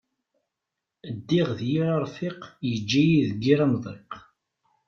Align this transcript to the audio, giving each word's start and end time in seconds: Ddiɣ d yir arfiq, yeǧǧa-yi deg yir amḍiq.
Ddiɣ 1.15 1.47
d 1.59 1.61
yir 1.69 1.87
arfiq, 1.97 2.41
yeǧǧa-yi 2.69 3.19
deg 3.29 3.41
yir 3.45 3.59
amḍiq. 3.65 4.11